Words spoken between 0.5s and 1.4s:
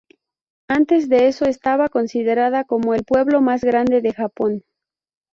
Antes de